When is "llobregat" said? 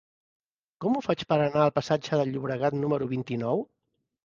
2.33-2.81